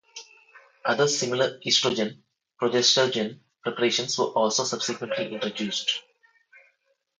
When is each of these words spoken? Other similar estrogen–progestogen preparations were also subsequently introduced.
Other 0.83 1.07
similar 1.07 1.59
estrogen–progestogen 1.63 3.41
preparations 3.63 4.17
were 4.17 4.31
also 4.33 4.63
subsequently 4.63 5.31
introduced. 5.31 6.01